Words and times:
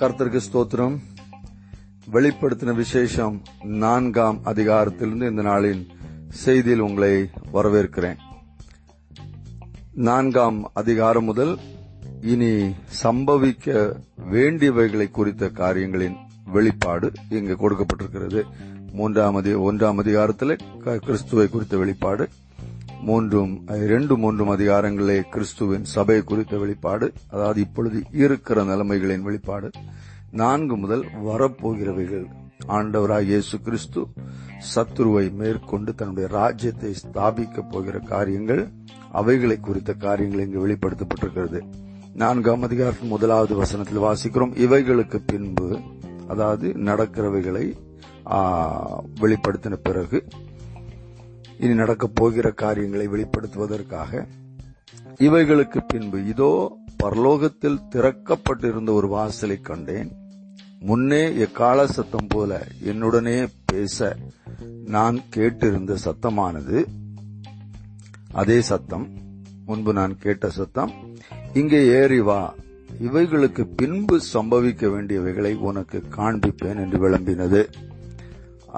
கர்த்தருக்கு 0.00 0.40
ஸ்தோத்திரம். 0.52 0.98
வெளிப்படுத்தின 2.12 2.74
விசேஷம் 2.74 3.42
நான்காம் 3.62 4.40
அதிகாரத்திலிருந்து 4.44 5.30
இந்த 5.30 5.42
நாளின் 5.42 5.86
செய்தியில் 6.44 6.78
உங்களை 6.78 7.30
வரவேற்கிறேன். 7.52 8.16
நான்காம் 9.92 10.70
அதிகாரம் 10.74 11.24
முதல் 11.24 11.58
இனி 12.20 12.74
சம்பவிக்க 13.02 13.92
வேண்டியவைகளை 14.32 15.10
குறித்த 15.10 15.48
காரியங்களின் 15.48 16.16
வெளிப்பாடு 16.44 17.12
இங்கு 17.28 17.56
கொடுக்கப்பட்டிருக்கிறது. 17.56 18.42
மூன்றாம் 18.92 19.36
ஒன்றாம் 19.36 19.96
அதிகாரத்தில் 19.96 20.56
க- 20.84 20.98
கிறிஸ்துவை 20.98 21.48
குறித்த 21.48 21.76
வெளிப்பாடு. 21.76 22.28
மூன்றும் 23.02 23.64
இரண்டு 23.68 24.16
மூன்றும் 24.16 24.50
அதிகாரங்களே 24.50 25.20
கிறிஸ்துவின் 25.20 25.84
சபை 25.84 26.22
குறித்த 26.22 26.56
வெளிப்பாடு 26.56 27.12
அதாவது 27.30 27.60
இப்பொழுது 27.60 28.02
இருக்கிற 28.12 28.64
நிலைமைகளின் 28.64 29.20
வெளிப்பாடு. 29.20 29.70
நான்கு 30.30 30.76
முதல் 30.76 31.04
வரப்போகிறவைகள். 31.24 32.26
ஆண்டவராக 32.68 33.22
இயேசு 33.22 33.60
கிறிஸ்து 33.60 34.06
சத்துருவை 34.74 35.32
மேற்கொண்டு 35.32 35.94
தன்னுடைய 35.94 36.28
ராஜ்யத்தை 36.28 36.94
ஸ்தாபிக்கப் 37.02 37.70
போகிற 37.70 37.98
காரியங்கள் 37.98 38.68
அவைகளை 39.12 39.58
குறித்த 39.60 39.92
காரியங்கள் 39.92 40.46
இங்கு 40.46 40.68
வெளிப்படுத்தப்பட்டிருக்கிறது. 40.68 41.60
நான்காம் 42.14 42.62
அதிகாரத்தின் 42.62 43.08
முதலாவது 43.08 43.54
வசனத்தில் 43.54 43.98
வாசிக்கிறோம். 43.98 44.56
இவைகளுக்கு 44.56 45.20
பின்பு 45.26 45.80
அதாவது 46.28 46.68
நடக்கிறவைகளை 46.68 47.72
வெளிப்படுத்தின 49.20 49.76
பிறகு 49.82 50.24
இனி 51.58 51.74
நடக்கப் 51.74 52.14
போகிற 52.14 52.50
காரியங்களை 52.50 53.08
வெளிப்படுத்துவதற்காக 53.08 54.26
இவைகளுக்கு 55.18 55.80
பின்பு 55.86 56.26
இதோ 56.26 56.78
பரலோகத்தில் 57.04 57.82
திறக்கப்பட்டிருந்த 57.90 58.90
ஒரு 58.90 59.08
வாசலை 59.08 59.60
கண்டேன். 59.60 60.10
முன்னே 60.80 61.36
எக்கால 61.36 61.86
சத்தம் 61.86 62.26
போல 62.28 62.66
என்னுடனே 62.84 63.46
பேச 63.64 64.16
நான் 64.84 65.20
கேட்டிருந்த 65.36 65.96
சத்தமானது. 66.04 66.84
அதே 68.32 68.60
சத்தம் 68.60 69.06
முன்பு 69.66 69.92
நான் 69.92 70.18
கேட்ட 70.18 70.50
சத்தம் 70.50 70.92
இங்கே 71.54 71.86
ஏறி 71.86 72.20
வா. 72.20 72.54
இவைகளுக்கு 73.02 73.68
பின்பு 73.76 74.20
சம்பவிக்க 74.32 74.86
வேண்டியவைகளை 74.86 75.54
உனக்கு 75.54 76.02
காண்பிப்பேன் 76.16 76.80
என்று 76.84 76.98
விளம்பினது. 77.08 77.62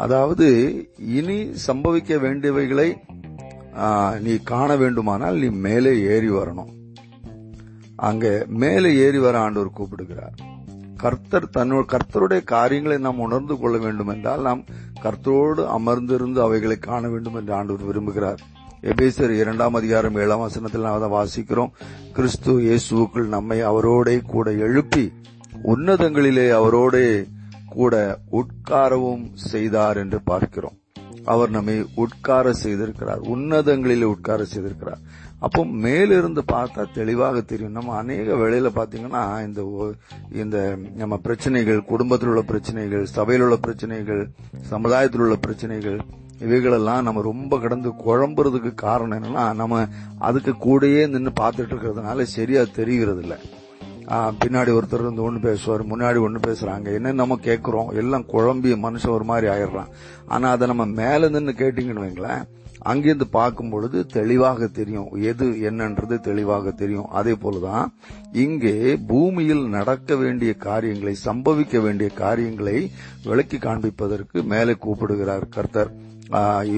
அதாவது 0.03 0.49
இனி 1.19 1.39
சம்பவிக்க 1.67 2.17
வேண்டியவைகளை 2.25 2.89
நீ 4.27 4.35
காண 4.51 4.69
வேண்டுமானால் 4.83 5.37
நீ 5.43 5.49
மேலே 5.67 5.93
ஏறி 6.13 6.31
வரணும். 6.37 6.71
அங்க 8.09 8.27
மேலே 8.63 8.91
ஏறி 9.05 9.21
வர 9.25 9.35
ஆண்டவர் 9.47 9.77
கூப்பிடுகிறார். 9.79 10.37
கர்த்தர் 11.03 11.47
தன்னோட 11.57 11.83
கர்த்தருடைய 11.93 12.43
காரியங்களை 12.53 12.97
நாம் 13.07 13.25
உணர்ந்து 13.27 13.55
கொள்ள 13.57 13.77
வேண்டும் 13.85 14.11
என்றால் 14.15 14.47
நாம் 14.49 14.63
கர்த்தரோடு 15.05 15.65
அமர்ந்திருந்து 15.77 16.41
அவைகளை 16.47 16.77
காண 16.87 17.03
வேண்டும் 17.09 17.37
என்று 17.41 17.53
ஆண்டவர் 17.59 17.89
விரும்புகிறார். 17.89 18.41
எபேசர் 18.91 19.33
இரண்டாம் 19.43 19.79
அதிகாரம் 19.81 20.19
ஏழாம் 20.23 20.45
வசனத்தில் 20.47 20.87
நாம் 20.87 20.99
அதை 20.99 21.09
வாசிக்கிறோம். 21.17 21.73
கிறிஸ்து 22.17 22.53
இயேசுக்குள் 22.67 23.33
நம்மை 23.37 23.59
அவரோடே 23.71 24.17
கூட 24.35 24.49
எழுப்பி 24.67 25.05
உன்னதங்களிலே 25.73 26.47
அவரோடே 26.61 27.07
கூட 27.79 27.95
உட்காரவும் 28.41 29.25
செய்தார் 29.53 30.01
என்று 30.03 30.21
பார்க்கிறோம். 30.31 30.77
அவர் 31.33 31.51
நம்மை 31.51 31.75
உட்கார 32.03 32.53
செய்திருக்கிறார். 32.63 33.23
உன்னதங்களில் 33.35 34.13
உட்கார 34.13 34.41
செய்திருக்கிறார். 34.53 35.03
அப்போ 35.47 35.61
மேலிருந்து 35.85 36.43
பார்த்தா 36.53 36.85
தெளிவாக 36.95 37.41
தெரியும். 37.41 37.75
நம்ம 37.79 37.97
அநேக 37.97 38.37
வேளையில 38.43 38.71
பாத்தீங்கன்னா 38.79 39.25
இந்த 39.47 39.61
இந்த 40.43 40.57
நம்ம 40.97 41.17
பிரச்சனைகள் 41.27 41.89
குடும்பத்தில் 41.91 42.31
உள்ள 42.33 42.43
பிரச்சனைகள் 42.53 43.05
சபையில் 43.17 43.45
உள்ள 43.47 43.59
பிரச்சனைகள் 43.67 44.23
சமுதாயத்தில் 44.73 45.25
உள்ள 45.27 45.37
பிரச்சனைகள் 45.47 45.99
இவைகளெல்லாம் 46.47 47.07
நம்ம 47.07 47.23
ரொம்ப 47.23 47.55
கடந்து 47.59 47.91
குழம்புறதுக்கு 48.07 48.73
காரணம் 48.87 49.17
என்னன்னா 49.19 49.45
நம்ம 49.61 49.79
அதுக்கு 50.29 50.53
கூடயே 50.67 51.03
நின்று 51.15 51.33
பார்த்துட்டு 51.41 51.73
இருக்கிறதுனால 51.75 52.27
சரியா 52.37 52.63
தெரிகிறது 52.81 53.23
இல்லை 53.25 53.39
பின்னாடி 54.43 54.71
ஒருத்தர் 54.77 55.03
இருந்து 55.05 55.23
ஒன்று 55.23 55.41
பேசுவார் 55.41 55.83
முன்னாடி 55.91 56.19
ஒன்று 56.27 56.41
பேசுறாங்க. 56.47 56.87
என்ன 56.99 57.13
நம்ம 57.13 57.39
கேட்குறோம் 57.49 57.91
எல்லாம் 58.03 58.29
குழம்பி 58.33 58.71
மனுஷன் 58.85 59.17
ஒரு 59.17 59.25
மாதிரி 59.25 59.47
ஆயிடுறான். 59.55 59.91
ஆனால் 60.27 60.55
அதை 60.55 60.67
நம்ம 60.71 60.87
மேலே 61.01 61.29
நின்று 61.29 61.55
கேட்டீங்கன்னு 61.63 62.05
வைங்களேன் 62.05 62.45
அங்கிருந்து 62.91 63.27
பார்க்கும் 63.27 63.71
பொழுது 63.71 63.99
தெளிவாக 64.07 64.67
தெரியும். 64.79 65.09
எது 65.31 65.47
என்னன்றது 65.71 66.17
தெளிவாக 66.29 66.71
தெரியும். 66.83 67.09
அதே 67.21 67.35
போலதான் 67.43 67.87
இங்கே 68.45 68.75
பூமியில் 69.11 69.65
நடக்க 69.69 70.17
வேண்டிய 70.17 70.53
காரியங்களை 70.69 71.15
சம்பவிக்க 71.25 71.81
வேண்டிய 71.87 72.11
காரியங்களை 72.23 72.77
விளக்கி 73.25 73.57
காண்பிப்பதற்கு 73.57 74.45
மேலே 74.55 74.77
கூப்பிடுகிறார் 74.87 75.47
கர்த்தர் 75.49 75.93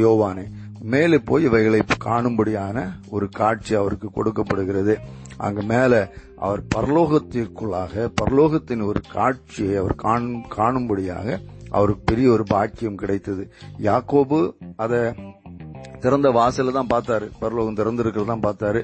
யோவானே. 0.02 0.46
மேலே 0.94 1.18
போய் 1.30 1.46
இவைகளை 1.48 1.80
காணும்படியான 2.04 2.88
ஒரு 3.08 3.28
காட்சி 3.40 3.74
அவருக்கு 3.74 4.10
கொடுக்கப்படுகிறது. 4.10 4.94
அங்க 5.40 5.62
மேல 5.62 6.12
அவர் 6.36 6.62
பரலோகத்திற்குள்ளாக 6.74 8.12
பரலோகத்தின் 8.22 8.84
ஒரு 8.84 9.00
காட்சியை 9.12 9.76
அவர் 9.76 9.94
காணும்- 10.02 10.42
காணும்படியாக 10.56 11.40
அவருக்கு 11.70 12.02
பெரிய 12.04 12.30
ஒரு 12.30 12.42
பாக்கியம் 12.42 12.94
கிடைத்தது. 12.94 13.52
யாக்கோபு 13.82 14.52
அத 14.76 15.14
திறந்த 16.00 16.30
வாசல 16.30 16.72
தான் 16.72 16.86
பார்த்தாரு. 16.94 17.30
பரலோகம் 17.40 17.74
திறந்திருக்கிறதான் 17.74 18.42
பார்த்தாரு. 18.42 18.82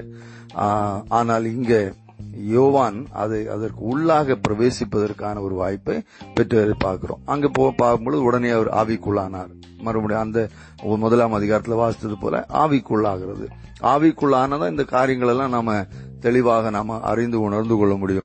ஆனால் 1.07 1.45
இங்க 1.45 1.93
யோவான் 2.35 3.05
அது 3.11 3.51
அதற்கு 3.51 3.81
உள்ளாக 3.83 4.37
பிரவேசிப்பதற்கான 4.47 5.41
ஒரு 5.41 5.55
வாய்ப்பை 5.55 6.03
பெற்று 6.33 6.75
பார்க்கிறோம். 6.77 7.19
அங்க 7.25 7.47
போ 7.47 7.73
பார்க்கும்பொழுது 7.77 8.23
உடனே 8.23 8.49
அவர் 8.49 8.67
ஆவிக்குள்ளானார். 8.67 9.51
மறுபடியும் 9.77 10.23
அந்த 10.23 10.47
முதலாம் 10.79 11.33
அதிகாரத்தில் 11.33 11.75
வாசித்தது 11.75 12.15
போல 12.19 12.45
ஆவிக்குள்ளாகிறது. 12.53 13.47
ஆவிக்குள்ளானதான் 13.81 14.69
இந்த 14.69 14.83
காரியங்கள் 14.83 15.29
எல்லாம் 15.29 15.49
நாம 15.49 15.85
தெளிவாக 16.19 16.69
நாம 16.69 16.99
அறிந்து 16.99 17.41
உணர்ந்து 17.41 17.75
கொள்ள 17.75 17.95
முடியும். 17.95 18.21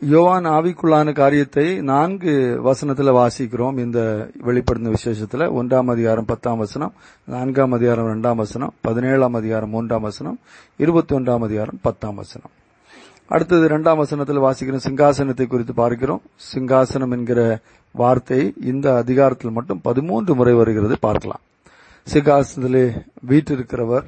யோவான் 0.00 0.46
ஆவிக்குள்ளான 0.46 1.12
காரியத்தை 1.12 1.80
நான்கு 1.80 2.60
வசனத்துல 2.64 3.12
வாசிக்கிறோம். 3.12 3.78
இந்த 3.78 4.28
வெளிப்படுத்தின 4.44 4.94
விசேஷத்துல 4.94 5.48
ஒன்றாம் 5.58 5.90
அதிகாரம் 5.90 6.24
பத்தாம் 6.24 6.58
வசனம் 6.58 6.92
நான்காம் 7.24 7.72
அதிகாரம் 7.72 8.04
இரண்டாம் 8.04 8.36
வசனம் 8.36 8.74
பதினேழாம் 8.80 9.34
அதிகாரம் 9.34 9.70
மூன்றாம் 9.70 10.02
வசனம் 10.02 10.38
இருபத்தி 10.76 11.16
ஒன்றாம் 11.16 11.42
அதிகாரம் 11.42 11.78
பத்தாம் 11.82 12.14
வசனம். 12.14 12.50
அடுத்தது 13.28 13.64
இரண்டாம் 13.64 13.98
வசனத்தில் 13.98 14.38
வாசிக்கிறோம் 14.38 14.84
சிங்காசனத்தை 14.86 15.46
குறித்து 15.46 15.74
பார்க்கிறோம். 15.74 16.22
சிங்காசனம் 16.54 17.10
என்கிற 17.10 17.60
வார்த்தை 17.92 18.54
இந்த 18.64 18.96
அதிகாரத்தில் 18.96 19.50
மட்டும் 19.50 19.80
பதிமூன்று 19.80 20.34
முறை 20.34 20.54
வருகிறது. 20.54 20.98
பார்க்கலாம். 20.98 21.40
சிங்காசனத்திலே 22.12 23.04
வீட்டிருக்கிறவர் 23.28 24.06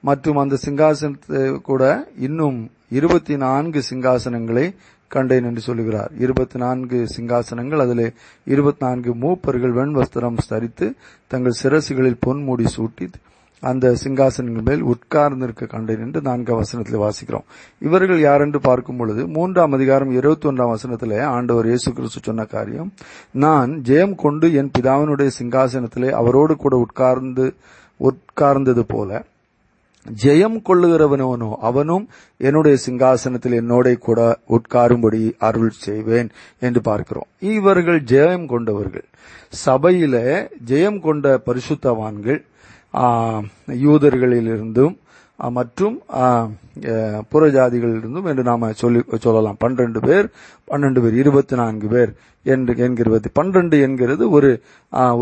மற்றும் 0.00 0.36
அந்த 0.36 0.56
சிங்காசனத்தை 0.64 1.60
கூட 1.60 2.08
இன்னும் 2.18 2.70
இருபத்தி 2.88 3.36
நான்கு 3.36 3.82
சிங்காசனங்களை 3.90 4.74
கண்டேன் 5.08 5.44
என்று 5.44 5.60
சொல்லுகிறார். 5.60 6.12
இருபத்தி 6.18 6.58
நான்கு 6.58 7.06
சிங்காசனங்கள் 7.16 7.80
அதில் 7.80 8.14
இருபத்தி 8.44 8.84
நான்கு 8.86 9.14
மூப்பர்கள் 9.14 9.72
வெண் 9.72 9.96
வஸ்திரம் 9.96 10.38
தரித்து 10.48 10.94
தங்கள் 11.28 11.60
சிரசுகளில் 11.62 12.22
பொன்மூடி 12.26 12.66
சூட்டி 12.76 13.08
அந்த 13.62 13.94
சிங்காசனங்கள் 14.04 14.64
மேல் 14.64 14.82
உட்கார்ந்திருக்க 14.82 15.66
கண்டேன் 15.66 16.00
என்று 16.00 16.20
நான்காம் 16.20 16.56
வசனத்தில் 16.56 17.00
வாசிக்கிறோம். 17.00 17.46
இவர்கள் 17.78 18.20
யார் 18.20 18.40
என்று 18.40 18.60
பார்க்கும் 18.60 18.96
பொழுது 18.96 19.26
மூன்றாம் 19.26 19.72
அதிகாரம் 19.72 20.10
இருபத்தி 20.10 20.48
ஒன்றாம் 20.48 20.74
வசனத்திலே 20.74 21.20
ஆண்டவர் 21.22 21.66
இயேசு 21.66 21.92
கிறிஸ்து 21.92 22.20
சொன்ன 22.22 22.44
காரியம் 22.44 22.92
நான் 23.32 23.82
ஜெயம் 23.84 24.14
கொண்டு 24.14 24.52
என் 24.52 24.70
பிதாவினுடைய 24.78 25.30
சிங்காசனத்திலே 25.38 26.10
அவரோடு 26.10 26.56
கூட 26.56 26.76
உட்கார்ந்து 26.76 27.54
உட்கார்ந்தது 28.00 28.80
போல 28.80 29.24
ஜெயம் 30.24 30.58
கொள்ளுகிறவனவனோ 30.68 31.52
அவனும் 31.60 32.08
என்னுடைய 32.36 32.78
சிங்காசனத்தில் 32.86 33.56
என்னோட 33.60 33.98
கூட 33.98 34.38
உட்காரும்படி 34.48 35.32
அருள் 35.38 35.70
செய்வேன் 35.70 36.28
என்று 36.58 36.80
பார்க்கிறோம். 36.80 37.26
இவர்கள் 37.40 38.02
ஜெயம் 38.02 38.46
கொண்டவர்கள். 38.46 39.04
சபையில 39.66 40.46
ஜெயம் 40.66 41.00
கொண்ட 41.00 41.42
பரிசுத்தவான்கள் 41.46 42.44
யூதர்களிலிருந்தும் 43.86 44.94
மற்றும் 45.56 45.96
புறஜாதிகளிலிருந்தும் 47.32 48.28
என்று 48.30 48.42
நாம 48.48 48.70
சொல்லி 48.82 49.00
சொல்லலாம். 49.24 49.58
பன்னிரண்டு 49.64 50.00
பேர் 50.06 50.26
பன்னெண்டு 50.70 51.00
பேர் 51.04 51.18
இருபத்தி 51.22 51.54
நான்கு 51.60 51.88
பேர் 51.94 52.12
என்று 52.54 52.74
என்கிறது. 52.86 53.28
பன்னிரண்டு 53.38 53.76
என்கிறது 53.86 54.24
ஒரு 54.36 54.50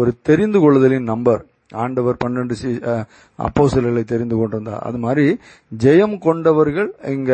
ஒரு 0.00 0.12
தெரிந்து 0.29 0.61
கொள்ளுதலின் 0.65 1.11
நம்பர். 1.12 1.43
ஆண்டவர் 1.85 2.17
பன்னெண்டு 2.25 2.55
அப்போசல்களை 3.47 4.03
தெரிந்து 4.12 4.37
கொண்டிருந்தார். 4.38 4.85
அது 4.88 4.99
மாதிரி 5.05 5.26
ஜெயம் 5.85 6.17
கொண்டவர்கள் 6.26 6.91
இங்க 7.15 7.32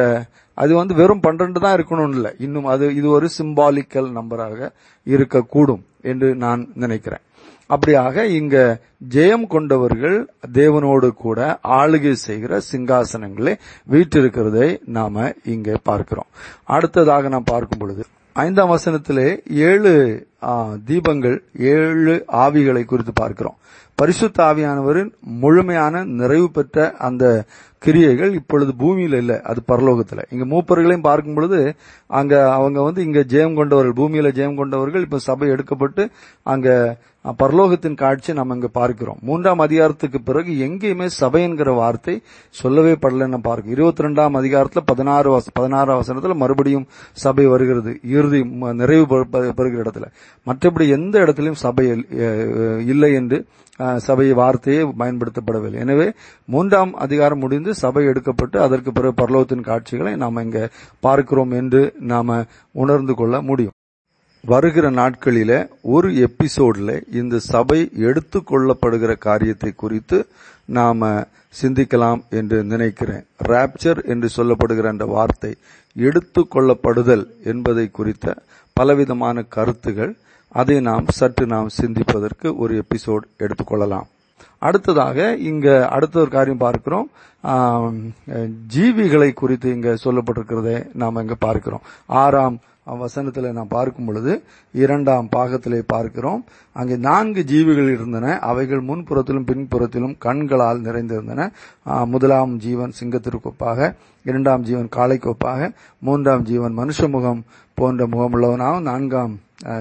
அது 0.63 0.73
வந்து 0.81 0.95
வெறும் 1.01 1.25
பன்னிரண்டு 1.27 1.61
தான் 1.65 1.77
இருக்கணும்னு 1.79 2.17
இல்லை. 2.19 2.33
இன்னும் 2.47 2.71
அது 2.75 2.85
இது 3.01 3.09
ஒரு 3.17 3.29
சிம்பாலிக்கல் 3.39 4.11
நம்பராக 4.19 4.71
இருக்கக்கூடும். 5.07 5.83
என்று 6.03 6.29
நான் 6.35 6.63
நினைக்கிறேன். 6.75 7.25
அப்படியாக 7.75 8.23
இங்க 8.39 8.57
ஜெயம் 9.15 9.47
கொண்டவர்கள் 9.47 10.17
தேவனோடு 10.53 11.09
கூட 11.25 11.59
ஆளுகை 11.79 12.13
செய்கிற 12.13 12.61
சிங்காசனங்களே 12.73 13.55
வீற்றிருக்கிறதை 13.91 14.69
நாம 14.99 15.33
இங்கே 15.45 15.77
பார்க்கிறோம். 15.83 16.31
அடுத்ததாக 16.65 17.29
நாம் 17.29 17.51
பார்க்கும் 17.53 17.79
பொழுது 17.79 18.05
ஐந்தாம் 18.37 18.73
வசனத்திலே 18.73 19.29
ஏழு 19.69 19.93
தீபங்கள் 20.89 21.39
ஏழு 21.73 22.15
ஆவிகளை 22.45 22.83
குறித்து 22.85 23.13
பார்க்கிறோம். 23.13 23.57
பரிசுத்த 23.95 24.39
ஆவியானவரின் 24.45 25.11
முழுமையான 25.43 26.05
நிறைவு 26.21 26.51
பெற்ற 26.51 26.95
அந்த 27.09 27.25
கிரியைகள் 27.81 28.35
இப்பொழுது 28.35 28.75
பூமியில் 28.75 29.13
இல்லை. 29.13 29.41
அது 29.41 29.63
பரலோகத்தில். 29.69 30.23
இங்க 30.31 30.45
மூப்பர்களையும் 30.45 31.01
பார்க்கும் 31.01 31.35
பொழுது 31.35 31.75
அங்க 32.07 32.53
அவங்க 32.53 32.83
வந்து 32.83 33.05
இங்க 33.05 33.25
ஜெயம் 33.29 33.55
கொண்டவர்கள் 33.55 34.05
பூமியில 34.05 34.35
ஜெயம் 34.35 34.57
கொண்டவர்கள் 34.57 35.01
இப்ப 35.01 35.19
சபை 35.19 35.49
எடுக்கப்பட்டு 35.49 36.09
அங்க 36.43 36.97
பரலோகத்தின் 37.39 37.95
காட்சி 37.95 38.33
நம்ம 38.33 38.55
இங்க 38.55 38.69
பார்க்கிறோம். 38.69 39.17
மூன்றாம் 39.23 39.59
அதிகாரத்துக்கு 39.59 40.21
பிறகு 40.23 40.53
எங்கேயுமே 40.53 41.07
சபை 41.07 41.43
என்கிற 41.43 41.73
வார்த்தை 41.73 42.23
சொல்லவே 42.51 42.93
படலன்னு 42.93 43.39
பார்க்கும் 43.39 43.73
இருபத்தி 43.73 44.05
ரெண்டாம் 44.05 44.31
அதிகாரத்தில் 44.31 44.83
பதினாறு 44.87 45.37
வச- 45.37 45.53
பதினாறாம் 45.53 46.03
மறுபடியும் 46.35 46.87
சபை 47.13 47.47
வருகிறது. 47.47 48.01
இறுதி 48.05 48.41
ம- 48.41 48.75
நிறைவு 48.75 49.27
பெறுகிற 49.27 49.83
இடத்துல. 49.83 50.07
மற்றபடி 50.47 50.89
எந்த 50.89 51.19
இடத்திலும் 51.19 51.55
சபை 51.55 52.07
இல்லை 52.87 53.13
என்று 53.13 53.47
சபை 53.97 54.33
வார்த்தையே 54.33 54.83
பயன்படுத்தப்படவில்லை. 54.83 55.75
எனவே 55.75 56.13
மூன்றாம் 56.45 56.95
அதிகாரம் 56.95 57.39
முடிந்து 57.39 57.70
சபை 57.75 58.07
எடுக்கப்பட்டு 58.07 58.57
அதற்கு 58.59 58.93
பிறகு 58.93 59.15
பரலோகத்தின் 59.21 59.61
காட்சிகளை 59.61 60.17
நாம் 60.17 60.37
இங்க 60.37 60.71
பார்க்கிறோம் 61.01 61.51
என்று 61.51 61.95
நாம 62.13 62.45
உணர்ந்து 62.73 63.15
கொள்ள 63.15 63.43
முடியும். 63.43 63.75
வருகிற 64.45 64.91
நாட்களில 64.91 65.53
ஒரு 65.83 66.09
எபிசோட்ல 66.27 66.91
இந்த 67.13 67.39
சபை 67.39 67.91
எடுத்துக்கொள்ளப்படுகிற 67.95 69.19
காரியத்தை 69.19 69.73
குறித்து 69.75 70.19
நாம 70.65 71.11
சிந்திக்கலாம் 71.63 72.21
என்று 72.31 72.65
நினைக்கிறேன். 72.65 73.27
ராப்சர் 73.49 74.05
என்று 74.05 74.29
சொல்லப்படுகிற 74.37 74.89
அந்த 74.89 75.05
வார்த்தை 75.05 75.53
எடுத்துக்கொள்ளப்படுதல் 75.97 77.25
என்பதை 77.45 77.91
குறித்த 77.91 78.37
பலவிதமான 78.77 79.43
கருத்துகள் 79.43 80.13
அதை 80.55 80.81
நாம் 80.81 81.07
சற்று 81.09 81.47
நாம் 81.47 81.69
சிந்திப்பதற்கு 81.81 82.57
ஒரு 82.57 82.85
எபிசோட் 82.85 83.25
எடுத்துக்கொள்ளலாம் 83.39 84.09
அடுத்ததாக 84.67 85.19
இங்க 85.51 85.67
அடுத்த 85.97 86.21
ஒரு 86.25 86.31
காரியம் 86.37 86.65
பார்க்கிறோம். 86.67 87.07
ஜீவிகளை 88.75 89.31
குறித்து 89.43 89.69
இங்க 89.77 89.93
சொல்லப்பட்டிருக்கிறதை 90.05 90.77
நாம் 91.03 91.23
இங்க 91.25 91.37
பார்க்கிறோம். 91.47 91.87
ஆறாம் 92.23 92.59
வசனத்தில் 93.01 93.57
நாம் 93.57 93.75
பார்க்கும் 93.75 94.07
பொழுது 94.09 94.33
இரண்டாம் 94.83 95.27
பாகத்திலே 95.35 95.81
பார்க்கிறோம். 95.93 96.41
அங்கே 96.77 96.97
நான்கு 97.09 97.43
ஜீவிகள் 97.51 97.91
இருந்தன. 97.97 98.27
அவைகள் 98.51 98.83
முன்புறத்திலும் 98.89 99.47
பின்புறத்திலும் 99.51 100.15
கண்களால் 100.27 100.81
நிறைந்திருந்தன. 100.87 101.47
முதலாம் 102.13 102.55
ஜீவன் 102.65 102.97
சிங்கத்திற்கொப்பாக 103.01 103.91
இரண்டாம் 104.25 104.65
ஜீவன் 104.69 104.91
காளைக்கொப்பாக 104.97 105.71
மூன்றாம் 106.09 106.47
ஜீவன் 106.51 106.75
மனுஷ 106.81 107.09
முகம் 107.15 107.43
போன்ற 107.79 108.07
முகமுள்ளவனாகவும் 108.15 108.89
நான்காம் 108.91 109.35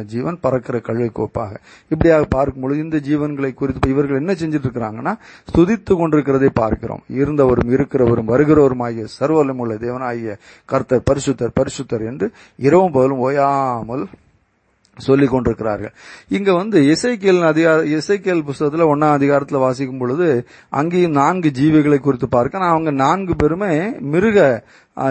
ஜீவன் 0.05 0.39
பறக்கிற 0.39 0.79
கழுவை 0.79 1.11
கோப்பாக. 1.13 1.51
இப்படியாக 1.89 2.25
பார்க்கும் 2.25 2.61
பொழுது 2.61 2.79
இந்த 2.79 2.97
ஜீவன்களை 2.97 3.53
குறித்து 3.53 3.89
இவர்கள் 3.89 4.17
என்ன 4.17 4.33
செஞ்சுட்டு 4.33 4.67
இருக்கிறாங்கன்னா 4.67 5.13
துதித்து 5.57 5.93
கொண்டிருக்கிறதை 5.93 6.49
பார்க்கிறோம். 6.53 7.03
இருந்தவரும் 7.09 7.71
இருக்கிறவரும் 7.71 8.31
வருகிறவரும் 8.33 8.83
ஆகிய 8.83 9.05
சர்வலமுள்ள 9.19 9.75
தேவனாகிய 9.75 10.37
கர்த்தர் 10.65 11.03
பரிசுத்தர் 11.11 11.57
பரிசுத்தர் 11.59 12.05
என்று 12.05 12.31
இரவும் 12.55 12.91
பகலும் 12.91 13.17
ஓயாமல் 13.17 14.05
சொல்லிக் 14.99 15.29
கொண்டிருக்கிறார்கள் 15.29 15.93
இங்க 16.29 16.53
வந்து 16.53 16.77
இசைக்கியல் 16.91 17.41
அதிகார 17.45 17.83
இசைக்கேல் 17.95 18.43
புஸ்தகத்துல 18.47 18.87
ஒன்னாம் 18.91 19.17
அதிகாரத்துல 19.17 19.59
வாசிக்கும் 19.59 19.97
பொழுது 19.97 20.27
அங்கேயும் 20.73 21.11
நான்கு 21.13 21.49
ஜீவிகளை 21.51 21.99
குறித்து 21.99 22.29
பார்க்க 22.29 22.57
நான் 22.57 22.69
அவங்க 22.69 22.91
நான்கு 22.99 23.35
பேருமே 23.35 23.73
மிருக 24.09 24.37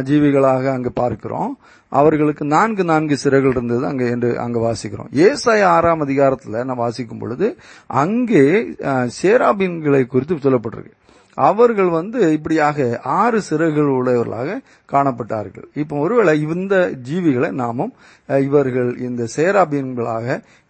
ஜீவிகளாக 0.04 0.64
அங்கு 0.72 0.92
பார்க்கிறோம். 0.92 1.50
அவர்களுக்கு 1.92 2.44
நான்கு 2.46 2.84
நான்கு 2.84 3.16
சிறைகள் 3.22 3.50
இருந்தது 3.50 3.86
அங்கே 3.86 4.06
என்று 4.08 4.30
அங்கு 4.38 4.60
வாசிக்கிறோம். 4.60 5.10
ஏசாய 5.20 5.62
ஆறாம் 5.68 6.00
அதிகாரத்தில் 6.00 6.64
நான் 6.64 6.76
வாசிக்கும் 6.76 7.18
பொழுது 7.18 7.46
அங்கே 7.96 8.44
ஆ, 8.84 8.92
சேராபீன்களை 9.22 10.06
குறித்து 10.06 10.34
சொல்லப்பட்டிருக்கு. 10.36 10.94
அவர்கள் 11.38 11.88
வந்து 11.88 12.32
இப்படியாக 12.32 12.98
ஆறு 13.02 13.40
சிறகுகள் 13.42 13.96
உடையவர்களாக 14.00 14.60
காணப்பட்டார்கள். 14.92 15.66
இப்போ 15.74 15.96
ஒருவேளை 15.98 16.34
இந்த 16.40 16.76
ஜீவிகளை 17.10 17.50
நாமும் 17.50 17.92
இவர்கள் 18.26 18.90
இந்த 18.98 19.26
சேராபீன்களாக 19.36 20.26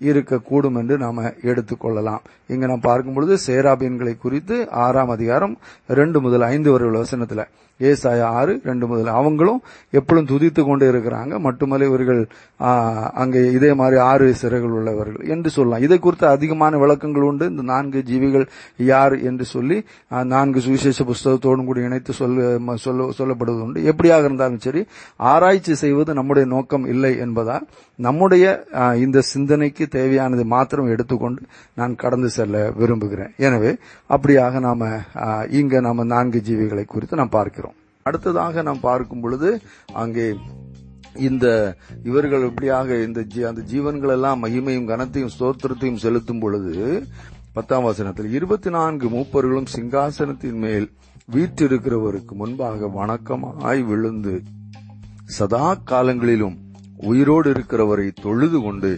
இருக்கக்கூடும் 0.08 0.76
என்று 0.80 0.96
நாம 1.04 1.24
எடுத்துக்கொள்ளலாம். 1.50 2.24
இங்க 2.54 2.64
நாம் 2.70 2.86
பார்க்கும் 2.88 3.16
பொழுது 3.16 3.34
சேராபீன்களை 3.46 4.16
குறித்து 4.24 4.56
ஆறாம் 4.84 5.14
அதிகாரம் 5.14 5.54
ரெண்டு 6.00 6.18
முதல் 6.26 6.44
ஐந்து 6.52 6.70
வரை 6.72 6.86
உள்ள 6.88 7.00
வசனத்துல 7.04 7.44
ஏசாய 7.80 8.20
ஆறு 8.38 8.52
ரெண்டு 8.68 8.86
முதல் 8.90 9.08
அவங்களும் 9.18 9.58
எப்பொழுதும் 9.98 10.28
துதித்து 10.30 10.60
கொண்டு 10.68 10.84
இருக்கிறாங்க. 10.92 11.32
மட்டுமல்ல 11.46 11.88
இவர்கள் 11.90 12.22
அங்கே 13.22 13.40
இதே 13.56 13.70
மாதிரி 13.80 13.98
ஆறு 14.06 14.26
சிறைகள் 14.40 14.74
உள்ளவர்கள் 14.78 15.28
என்று 15.34 15.50
சொல்லலாம். 15.56 15.84
இதை 15.86 15.98
குறித்து 16.06 16.26
அதிகமான 16.36 16.78
விளக்கங்கள் 16.82 17.26
உண்டு. 17.28 17.46
இந்த 17.52 17.64
நான்கு 17.72 18.00
ஜீவிகள் 18.08 18.46
யார் 18.90 19.16
என்று 19.30 19.46
சொல்லி 19.54 19.78
நான்கு 20.32 20.62
சுவிசேஷ 20.66 21.06
புஸ்தகத்தோடும் 21.10 21.68
கூட 21.68 21.84
இணைத்து 21.88 22.14
சொல்ல 22.20 22.76
சொல்ல 22.86 23.08
சொல்லப்படுவது 23.20 23.62
உண்டு. 23.66 23.84
எப்படியாக 23.92 24.28
இருந்தாலும் 24.28 24.64
சரி 24.66 24.82
ஆராய்ச்சி 25.32 25.76
செய்வது 25.84 26.18
நம்முடைய 26.20 26.46
நோக்கம் 26.54 26.88
இல்லை 26.94 27.12
என்பதால் 27.26 27.66
நம்முடைய 27.98 28.44
இந்த 29.04 29.18
சிந்தனைக்கு 29.34 29.84
தேவையானது 29.96 30.44
மாத்திரம் 30.54 30.92
எடுத்துக்கொண்டு 30.94 31.42
நான் 31.80 32.00
கடந்து 32.02 32.30
செல்ல 32.36 32.64
விரும்புகிறேன். 32.80 33.32
எனவே 33.46 33.72
அப்படியாக 34.10 34.60
நாம 34.68 34.90
இங்க 35.60 35.80
நாம 35.88 36.04
நான்கு 36.14 36.40
ஜீவிகளை 36.48 36.84
குறித்து 36.94 37.20
நாம் 37.22 37.36
பார்க்கிறோம். 37.38 37.76
அடுத்ததாக 38.06 38.62
நாம் 38.68 38.84
பார்க்கும் 38.88 39.22
பொழுது 39.24 39.48
அங்கே 40.02 40.26
இந்த 41.28 41.46
இவர்கள் 42.08 42.44
இப்படியாக 42.48 42.96
இந்த 43.06 43.20
அந்த 43.48 43.62
ஜீவன்கள் 43.72 44.12
எல்லாம் 44.16 44.42
மகிமையும் 44.44 44.88
கனத்தையும் 44.90 45.34
ஸ்தோத்திரத்தையும் 45.34 46.02
செலுத்தும் 46.04 46.40
பொழுது 46.44 46.72
பத்தாம் 47.56 47.86
வசனத்தில் 47.88 48.30
இருபத்தி 48.38 48.70
நான்கு 48.76 49.06
மூப்பர்களும் 49.14 49.68
சிங்காசனத்தின் 49.74 50.58
மேல் 50.64 50.86
வீற்றிருக்கிறவருக்கு 51.34 52.34
முன்பாக 52.40 52.88
வணக்கமாய் 52.98 53.82
விழுந்து 53.90 54.34
சதா 55.36 55.66
காலங்களிலும் 55.90 56.56
உயிரோடு 57.10 57.48
இருக்கிறவரை 57.54 58.06
தொழுது 58.24 58.60
கொண்டு 58.66 58.90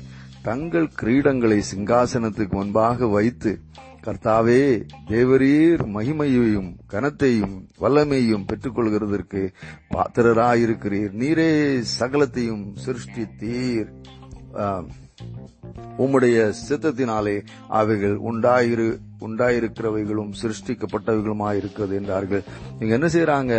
தங்கள் 0.43 0.89
கிரீடங்களை 1.01 1.63
சிங்காசனத்துக்கு 1.71 2.51
முன்பாக 2.51 3.07
வைத்து 3.07 3.61
கர்த்தாவே 4.05 4.63
தேவரீர் 5.09 5.83
மகிமையையும் 5.97 6.71
கனத்தையும் 6.91 7.57
வல்லமையும் 7.81 8.47
பெற்றுக்கொள்கிறதற்கு 8.47 9.43
பாத்திரராயிருக்கிறீர். 9.95 11.13
நீரே 11.23 11.51
சகலத்தையும் 11.99 12.65
சிருஷ்டித்தீர். 12.85 13.91
உம்முடைய 15.99 16.39
சித்தத்தினாலே 16.69 17.37
அவைகள் 17.69 18.17
உண்டாயிரு 18.31 18.89
உண்டாயிருக்கிறவைகளும் 19.21 20.33
சிருஷ்டிக்கப்பட்டவைகளுமாயிருக்கிறது 20.43 21.95
என்றார்கள். 22.01 22.43
இங்க 22.81 22.99
என்ன 22.99 23.07
செய்யறாங்க 23.07 23.55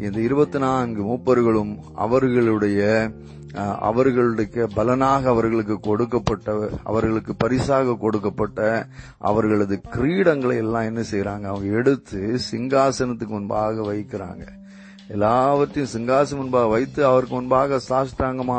இந்த 0.00 0.20
இருபத்தி 0.20 0.58
நான்கு 0.58 1.02
மூப்பர்களும் 1.02 1.72
அவர்களுடைய 1.94 3.10
அவர்களுக்கு 3.54 3.86
அவர்களுடைய 3.86 4.66
பலனாக 4.74 5.28
அவர்களுக்கு 5.28 5.80
கொடுக்கப்பட்ட 5.80 6.68
அவர்களுக்கு 6.84 7.34
பரிசாக 7.36 7.94
கொடுக்கப்பட்ட 7.94 8.86
அவர்களது 9.18 9.80
கிரீடங்களை 9.90 10.56
எல்லாம் 10.56 10.82
என்ன 10.82 11.00
செய்யறாங்க 11.10 11.42
அவங்க 11.42 11.76
எடுத்து 11.76 12.40
சிங்காசனத்துக்கு 12.52 13.36
முன்பாக 13.38 13.92
வைக்கிறாங்க. 13.92 14.46
எல்லாவற்றையும் 15.08 15.92
சிங்காசனம் 15.92 16.36
முன்பாக 16.36 16.66
வைத்து 16.66 17.06
அவருக்கு 17.06 17.34
முன்பாக 17.34 17.80
சாஷ்டாங்கமா 17.88 18.58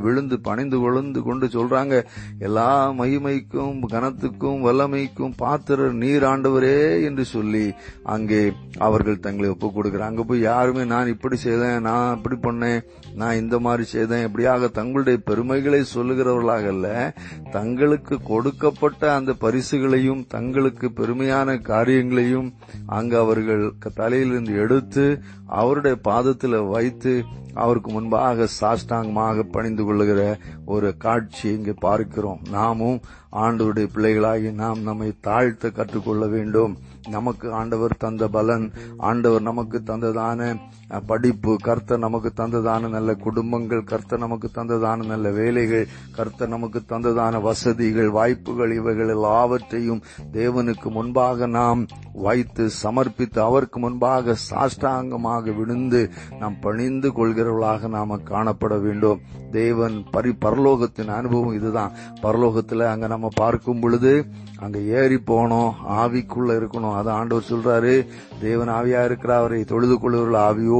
விழுந்து 0.00 0.40
பணிந்து 0.40 0.80
விழுந்து 0.80 1.22
கொண்டு 1.22 1.46
சொல்றாங்க 1.46 2.04
எல்லா 2.38 2.92
மகிமைக்கும் 2.92 3.80
கனத்துக்கும் 3.90 4.62
வல்லமைக்கும் 4.66 5.34
பாத்திரர் 5.36 5.92
நீர் 5.92 6.22
ஆண்டவரே 6.22 7.02
என்று 7.02 7.24
சொல்லி 7.24 7.72
அங்கே 8.02 8.52
அவர்கள் 8.78 9.20
தங்களை 9.20 9.50
ஒப்புக் 9.50 9.76
கொடுக்கிறாங்க. 9.78 9.98
அங்க 9.98 10.22
போய் 10.22 10.40
யாருமே 10.40 10.84
நான் 10.84 11.06
இப்படி 11.06 11.36
செய்தேன் 11.36 11.80
நான் 11.80 12.16
இப்படி 12.16 12.36
பண்ணேன் 12.48 12.80
நான் 13.14 13.36
இந்த 13.36 13.58
மாதிரி 13.58 13.84
செய்தேன் 13.84 14.24
இப்படியாக 14.24 14.68
தங்களுடைய 14.68 15.20
பெருமைகளை 15.24 15.80
சொல்லுகிறவர்களாக 15.94 16.66
அல்ல 16.66 17.14
தங்களுக்கு 17.50 18.20
கொடுக்கப்பட்ட 18.22 19.12
அந்த 19.14 19.32
பரிசுகளையும் 19.32 20.26
தங்களுக்கு 20.26 20.88
பெருமையான 20.88 21.58
காரியங்களையும் 21.60 22.54
அங்கு 22.86 23.18
அவர்கள் 23.18 23.72
தலையிலிருந்து 23.94 24.54
எடுத்து 24.54 25.22
அவருடைய 25.46 25.96
பாதத்தில் 26.02 26.66
வைத்து 26.66 27.24
அவருக்கு 27.54 27.92
முன்பாக 27.92 28.48
சாஷ்டாங்கமாக 28.60 29.42
பணிந்து 29.42 29.84
கொள்ளுகிற 29.84 30.38
ஒரு 30.64 30.96
காட்சி 30.96 31.48
இங்கே 31.48 31.74
பார்க்கிறோம். 31.78 32.40
நாமும் 32.50 33.00
ஆண்டவருடைய 33.32 33.88
பிள்ளைகளாகி 33.94 34.52
நாம் 34.52 34.82
நம்மை 34.82 35.12
தாழ்த்த 35.22 35.72
கற்றுக்கொள்ள 35.72 36.26
வேண்டும். 36.26 36.78
நமக்கு 37.08 37.52
ஆண்டவர் 37.52 37.94
தந்த 37.98 38.28
பலன் 38.28 38.72
ஆண்டவர் 38.96 39.42
நமக்கு 39.42 39.82
தந்ததான 39.86 40.56
படிப்பு 41.06 41.56
கர்த்தர் 41.62 41.98
நமக்கு 41.98 42.32
தந்ததான 42.36 42.88
நல்ல 42.88 43.14
குடும்பங்கள் 43.14 43.84
கர்த்தர் 43.84 44.18
நமக்கு 44.18 44.50
தந்ததான 44.54 45.06
நல்ல 45.06 45.30
வேலைகள் 45.30 45.86
கர்த்தர் 46.12 46.48
நமக்கு 46.48 46.82
தந்ததான 46.88 47.40
வசதிகள் 47.40 48.10
வாய்ப்புகள் 48.10 48.72
இவைகள் 48.72 49.08
எல்லாவற்றையும் 49.08 50.02
தேவனுக்கு 50.32 50.90
முன்பாக 50.90 51.46
நாம் 51.46 51.86
வைத்து 52.12 52.70
சமர்ப்பித்து 52.82 53.40
அவருக்கு 53.40 53.78
முன்பாக 53.80 54.36
சாஷ்டாங்கமாக 54.50 55.56
விழுந்து 55.56 56.10
நாம் 56.40 56.58
பணிந்து 56.60 57.08
கொள்கிறவர்களாக 57.10 57.88
நாம 57.88 58.16
காணப்பட 58.16 58.80
வேண்டும். 58.80 59.20
தேவன் 59.50 60.04
பரி 60.10 60.34
பரலோகத்தின் 60.44 61.08
அனுபவம் 61.08 61.54
இதுதான். 61.54 61.92
பரலோகத்துல 62.22 62.86
அங்க 62.86 63.06
நம்ம 63.06 63.28
பார்க்கும் 63.34 63.80
பொழுது 63.80 64.24
அங்க 64.58 64.78
ஏறி 64.78 65.14
போனோம் 65.14 65.72
ஆவிக்குள்ள 65.88 66.50
இருக்கணும். 66.60 66.94
அது 66.94 67.10
ஆண்டவர் 67.10 67.48
சொல்றாரு 67.50 68.06
தேவன் 68.40 68.68
ஆவியா 68.68 69.04
இருக்கிற 69.04 69.38
அவரை 69.38 69.64
தொழுது 69.64 69.98
கொள்வர்கள் 69.98 70.40
ஆவியோ 70.40 70.79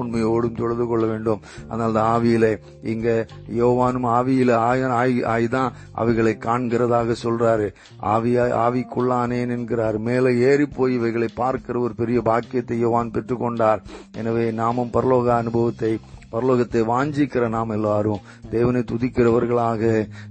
உண்மையோடும் 0.00 0.58
தொழுது 0.60 0.86
கொள்ள 0.86 1.04
வேண்டும். 1.06 1.42
அதனால் 1.68 1.96
தான் 1.98 2.10
ஆவியில 2.14 2.46
இங்க 2.82 3.26
யோவானும் 3.60 4.08
ஆவியில 4.18 4.56
ஆயன் 4.70 4.94
ஆய்தான் 5.34 5.74
அவைகளை 5.92 6.36
காண்கிறதாக 6.46 7.16
சொல்றாரு. 7.24 7.68
ஆவியா 8.14 8.46
ஆவிக்குள்ளானேன் 8.64 9.54
என்கிறார். 9.56 9.98
மேலே 9.98 10.32
ஏறி 10.38 10.66
போய் 10.66 10.94
இவைகளை 10.94 11.28
பார்க்கிற 11.34 11.78
ஒரு 11.80 11.94
பெரிய 11.94 12.20
பாக்கியத்தை 12.20 12.78
யோவான் 12.78 13.14
பெற்றுக்கொண்டார். 13.14 13.82
எனவே 14.16 14.50
நாமும் 14.50 14.92
பரலோக 14.92 15.28
அனுபவத்தை 15.42 15.92
பரலோகத்தை 16.32 16.80
வாஞ்சிக்கிற 16.90 17.48
நாம் 17.48 17.72
எல்லாரும் 17.74 18.22
தேவனை 18.50 18.80
துதிக்கிறவர்களாக 18.92 19.82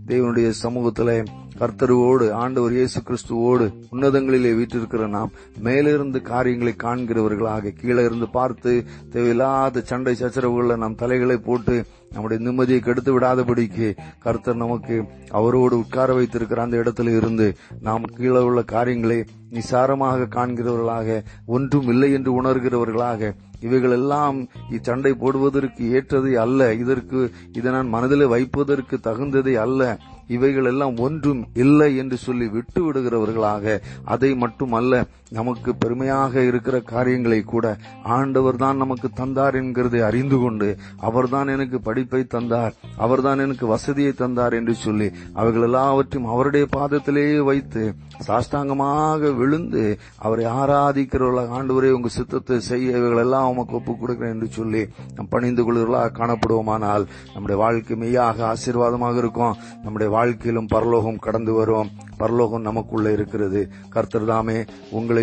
தேவனுடைய 0.07 0.47
சமூகத்திலே 0.63 1.15
கர்த்தருவோடு 1.59 2.25
ஆண்டவர் 2.33 2.75
இயேசு 2.77 2.99
கிறிஸ்துவோடு 3.07 3.65
உன்னதங்களிலே 3.91 4.51
வீற்றிருக்கிற 4.57 5.07
நாம் 5.07 5.33
மேலிருந்து 5.59 6.21
காரியங்களை 6.21 6.73
காண்கிறவர்களாக 6.77 7.73
கீழே 7.81 8.03
இருந்து 8.03 8.29
பார்த்து 8.29 8.71
தேவையில்லாத 9.09 9.83
சண்டை 9.85 10.15
சச்சரவுகளில் 10.15 10.81
நம் 10.83 10.95
தலைகளை 10.95 11.37
போட்டு 11.39 11.75
நம்முடைய 12.11 12.39
நிம்மதியை 12.45 12.79
கெடுத்து 12.79 13.11
விடாதபடிக்கு 13.13 13.87
கர்த்தர் 14.19 14.55
நமக்கு 14.55 14.95
அவரோடு 15.31 15.75
உட்கார 15.77 16.09
வைத்திருக்கிற 16.13 16.61
அந்த 16.61 16.77
இடத்துல 16.77 17.15
இருந்து 17.17 17.47
நாம் 17.81 18.11
கீழே 18.17 18.41
உள்ள 18.41 18.61
காரியங்களை 18.73 19.19
நிசாரமாக 19.51 20.27
காண்கிறவர்களாக 20.35 21.17
ஒன்றும் 21.45 21.87
இல்லை 21.87 22.11
என்று 22.13 22.31
உணர்கிறவர்களாக 22.41 23.31
இவைகள் 23.59 23.91
எல்லாம் 23.91 24.37
இச்சண்டை 24.69 25.11
போடுவதற்கு 25.13 25.83
ஏற்றது 25.89 26.31
அல்ல 26.39 26.73
இதற்கு 26.73 27.19
இதை 27.51 27.71
நான் 27.71 27.87
மனதில் 27.87 28.25
வைப்பதற்கு 28.27 28.95
தகுந்ததே 29.03 29.53
அல்ல. 29.65 29.81
இவைகள் 30.27 30.65
எல்லாம் 30.65 30.97
ஒன்றும் 30.97 31.47
இல்லை 31.53 31.97
என்று 31.97 32.17
சொல்லி 32.17 32.47
விட்டு 32.47 32.81
விடுகிறவர்களாக 32.83 33.75
அதை 34.05 34.31
மட்டுமல்ல 34.35 35.03
நமக்கு 35.33 35.71
பெருமையாக 35.75 36.41
இருக்கிற 36.41 36.79
காரியங்களை 36.79 37.39
கூட 37.43 37.65
ஆண்டவர் 38.03 38.55
தான் 38.55 38.77
நமக்கு 38.77 39.09
தந்தார் 39.13 39.55
என்கிறதை 39.55 40.01
அறிந்து 40.01 40.37
கொண்டு 40.37 40.69
அவர்தான் 40.99 41.47
எனக்கு 41.47 41.79
படிப்பை 41.81 42.21
தந்தார் 42.23 42.73
அவர்தான் 42.97 43.39
எனக்கு 43.39 43.67
வசதியை 43.67 44.11
தந்தார் 44.11 44.53
என்று 44.53 44.75
சொல்லி 44.75 45.07
அவைகள் 45.33 45.61
எல்லாவற்றையும் 45.61 46.31
அவருடைய 46.31 46.67
பாதத்திலேயே 46.77 47.39
வைத்து 47.43 47.83
சாஷ்டாங்கமாக 48.27 49.35
விழுந்து 49.35 49.83
அவரை 50.17 50.45
ஆராதிக்கிறவர்களாக 50.45 51.55
ஆண்டவரே 51.59 51.91
உங்க 51.91 52.07
சித்தத்தை 52.07 52.59
செய்ய 52.59 52.97
இவைகள் 52.97 53.23
எல்லாம் 53.25 53.49
உமக்கு 53.49 53.73
ஒப்புக் 53.73 53.99
கொடுக்கிறேன் 53.99 54.33
என்று 54.33 54.47
சொல்லி 54.49 54.83
நம் 55.15 55.29
பணிந்து 55.29 55.63
கொள்கிறவர்களாக 55.63 56.15
காணப்படுவோமானால் 56.19 57.05
நம்முடைய 57.33 57.57
வாழ்க்கை 57.61 57.97
மெய்யாக 57.97 58.45
ஆசீர்வாதமாக 58.45 59.17
இருக்கும். 59.17 59.55
நம்முடைய 59.83 60.09
வாழ்க்கையிலும் 60.13 60.67
பரலோகம் 60.67 61.19
கடந்து 61.19 61.53
வரும். 61.53 61.89
பரலோகம் 62.17 62.61
நமக்குள்ள 62.61 63.11
இருக்கிறது. 63.11 63.61
கர்த்தர் 63.89 64.25
தாமே 64.25 64.57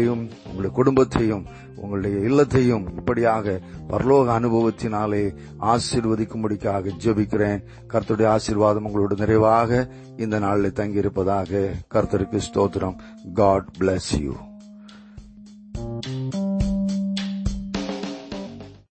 உங்களையும் 0.00 0.30
உங்களுடைய 0.45 0.71
குடும்பத்தையும் 0.73 1.47
உங்களுடைய 1.76 2.16
இல்லத்தையும் 2.19 2.97
இப்படியாக 2.97 3.61
பரலோக 3.88 4.28
அனுபவத்தினாலே 4.38 5.35
ஆசீர்வதிக்கும்படிக்காக 5.61 6.90
ஜெபிக்கிறேன். 7.04 7.64
கர்த்தருடைய 7.88 8.26
ஆசீர்வாதம் 8.26 8.87
உங்களோட 8.87 9.19
நிறைவாக 9.19 9.88
இந்த 10.16 10.38
நாளில் 10.38 10.73
தங்கியிருப்பதாக 10.73 11.71
கர்த்தருக்கு 11.95 12.40
ஸ்தோத்திரம். 12.52 12.97
God 13.35 13.69
bless 13.78 14.21
you 14.21 14.33